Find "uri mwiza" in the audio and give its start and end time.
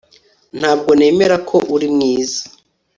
1.75-2.41